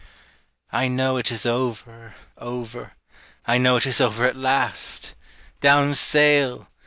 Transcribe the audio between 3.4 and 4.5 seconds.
I know it is over at